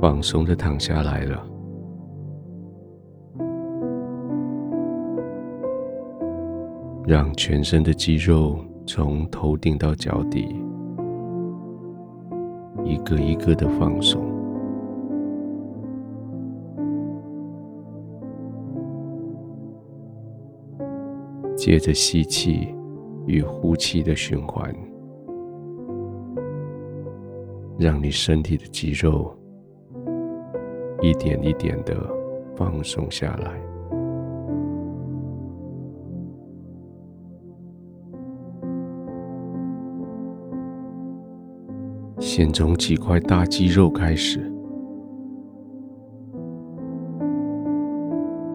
[0.00, 1.44] 放松的躺下来了，
[7.04, 10.54] 让全身的肌肉从头顶到脚底，
[12.84, 14.22] 一个一个的放松。
[21.56, 22.72] 接着吸气
[23.26, 24.72] 与呼气的循环，
[27.76, 29.36] 让你身体的肌肉
[31.00, 31.94] 一点一点的
[32.56, 33.60] 放松下来。
[42.18, 44.40] 先从几块大肌肉开始，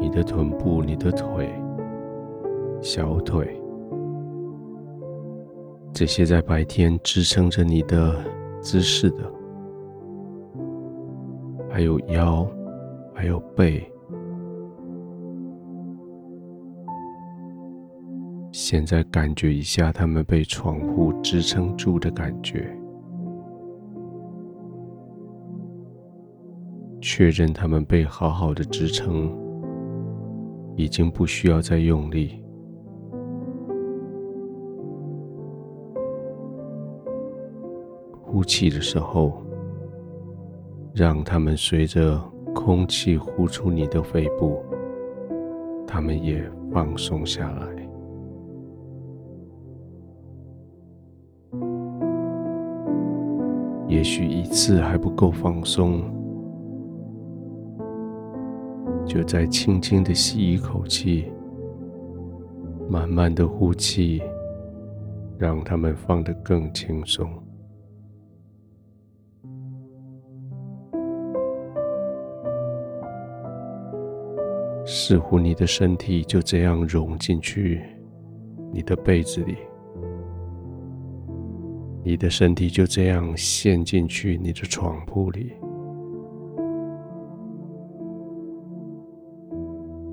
[0.00, 1.48] 你的臀部、你的腿。
[2.80, 3.60] 小腿，
[5.92, 8.14] 这些在白天支撑着你的
[8.60, 9.28] 姿势的，
[11.78, 12.44] 还有腰，
[13.14, 13.88] 还有背，
[18.50, 22.68] 现在感觉一下他们被窗户支撑住的感觉，
[27.00, 29.32] 确认他们被好好的支撑，
[30.74, 32.42] 已经不需要再用力。
[38.20, 39.40] 呼气的时候，
[40.92, 42.18] 让它们随着
[42.54, 44.62] 空气呼出你的肺部，
[45.86, 47.66] 它们也放松下来。
[53.86, 56.02] 也许一次还不够放松，
[59.06, 61.32] 就再轻轻的吸一口气，
[62.88, 64.20] 慢慢的呼气，
[65.38, 67.26] 让它们放得更轻松。
[74.90, 77.82] 似乎你的身体就这样融进去
[78.72, 79.54] 你的被子里，
[82.02, 85.52] 你的身体就这样陷进去你的床铺里，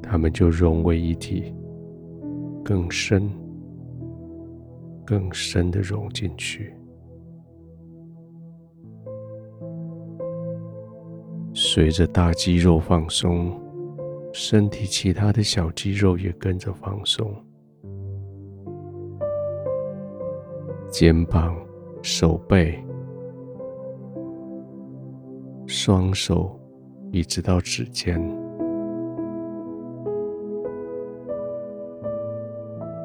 [0.00, 1.52] 它们就融为一体，
[2.64, 3.28] 更深、
[5.04, 6.72] 更深的融进去。
[11.52, 13.52] 随着大肌肉放松。
[14.32, 17.34] 身体其他的小肌肉也跟着放松，
[20.90, 21.56] 肩膀、
[22.00, 22.82] 手背、
[25.66, 26.58] 双手，
[27.10, 28.20] 一直到指尖，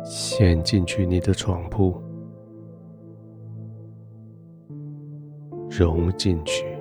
[0.03, 1.99] 陷进去你的床铺，
[5.69, 6.74] 融进去。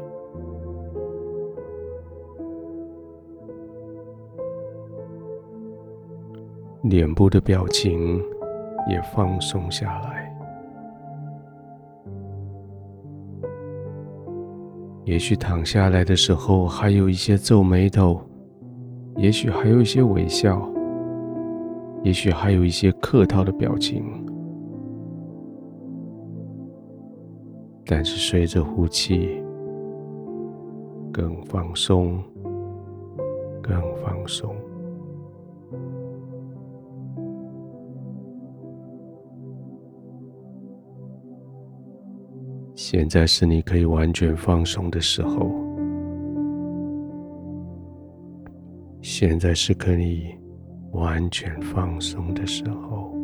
[6.84, 8.22] 脸部的表情
[8.90, 10.30] 也放松下来，
[15.04, 18.20] 也许躺下来的时候还有一些皱眉头，
[19.16, 20.70] 也许还有一些微笑，
[22.02, 24.04] 也许还有一些客套的表情，
[27.86, 29.42] 但是随着呼气，
[31.10, 32.22] 更放松，
[33.62, 34.54] 更放松。
[42.76, 45.48] 现在是你可以完全放松的时候。
[49.00, 50.34] 现在是可以
[50.90, 53.14] 完全放松的时候。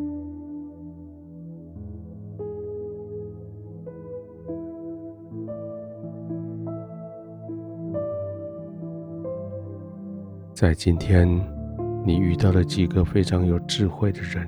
[10.55, 11.27] 在今天，
[12.05, 14.47] 你遇到了几个非常有智慧的人，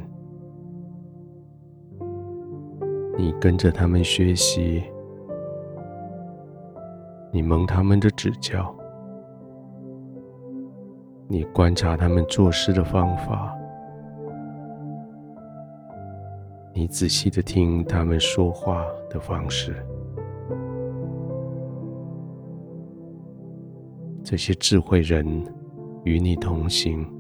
[3.17, 4.85] 你跟着他们学习。
[7.35, 8.75] 你蒙他们的指教，
[11.27, 13.57] 你观察他们做事的方法，
[16.75, 19.75] 你仔细的听他们说话的方式。
[24.23, 25.27] 这些智慧人
[26.05, 27.11] 与你同行，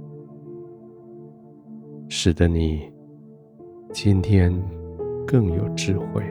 [2.06, 2.93] 使得你
[3.91, 4.53] 今天
[5.26, 6.23] 更有智慧。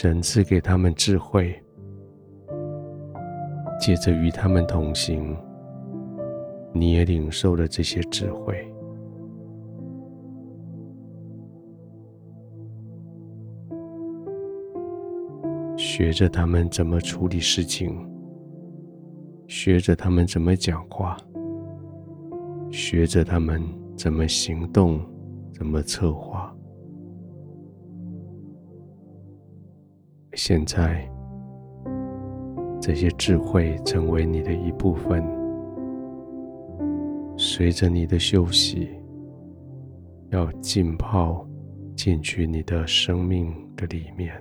[0.00, 1.60] 神赐给他们智慧，
[3.80, 5.36] 接着与他们同行，
[6.72, 8.64] 你也领受了这些智慧。
[15.76, 18.08] 学着他们怎么处理事情，
[19.48, 21.16] 学着他们怎么讲话，
[22.70, 23.60] 学着他们
[23.96, 25.00] 怎么行动，
[25.52, 26.54] 怎么策划。
[30.38, 31.04] 现在，
[32.80, 35.20] 这些智慧成为你的一部分，
[37.36, 38.88] 随着你的休息，
[40.30, 41.44] 要浸泡
[41.96, 44.32] 进去你的生命的里面。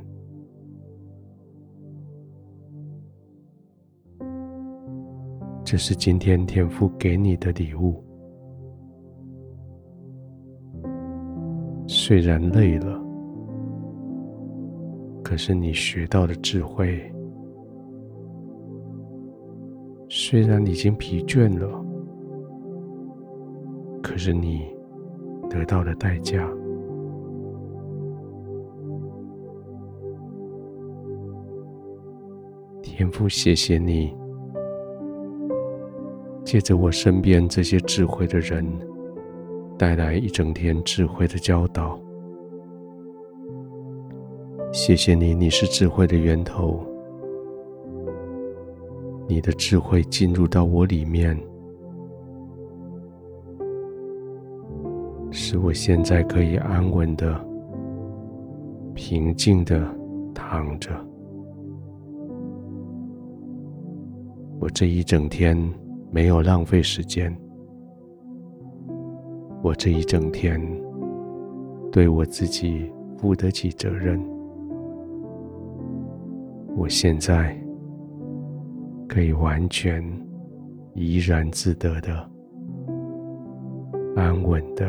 [5.66, 8.04] 这是今天天父给你的礼物，
[11.88, 13.02] 虽然累了，
[15.28, 17.04] 可是你学到的智慧，
[20.08, 21.68] 虽然已经疲倦了，
[24.02, 24.74] 可是你
[25.50, 26.50] 得到的代价，
[32.82, 34.16] 天父，谢谢你。
[36.46, 38.66] 借着我身边这些智慧的人，
[39.78, 42.00] 带来一整天智慧的教导。
[44.78, 46.80] 谢谢你，你是智慧的源头，
[49.28, 51.36] 你的智慧进入到我里面，
[55.32, 57.44] 使我现在可以安稳的、
[58.94, 59.84] 平静的
[60.32, 60.92] 躺着。
[64.60, 65.58] 我这一整天。
[66.10, 67.36] 没有浪费时间，
[69.62, 70.58] 我这一整天
[71.92, 74.37] 对我自己负得起责任。
[76.78, 77.58] 我现在
[79.10, 80.04] 可以完全
[80.94, 82.30] 怡然自得的、
[84.16, 84.88] 安稳的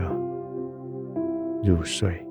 [1.64, 2.27] 入睡。